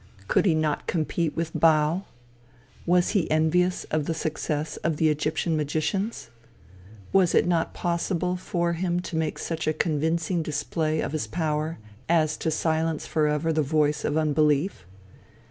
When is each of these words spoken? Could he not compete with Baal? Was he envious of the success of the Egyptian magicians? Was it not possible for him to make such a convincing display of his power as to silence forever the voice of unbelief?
Could 0.27 0.47
he 0.47 0.55
not 0.55 0.87
compete 0.87 1.35
with 1.37 1.51
Baal? 1.53 2.07
Was 2.87 3.09
he 3.09 3.29
envious 3.29 3.83
of 3.91 4.05
the 4.07 4.15
success 4.15 4.77
of 4.77 4.97
the 4.97 5.09
Egyptian 5.09 5.55
magicians? 5.55 6.31
Was 7.13 7.35
it 7.35 7.45
not 7.45 7.75
possible 7.75 8.35
for 8.35 8.73
him 8.73 8.99
to 9.01 9.15
make 9.15 9.37
such 9.37 9.67
a 9.67 9.73
convincing 9.73 10.41
display 10.41 11.01
of 11.01 11.11
his 11.11 11.27
power 11.27 11.77
as 12.09 12.35
to 12.37 12.49
silence 12.49 13.05
forever 13.05 13.53
the 13.53 13.61
voice 13.61 14.03
of 14.03 14.17
unbelief? 14.17 14.87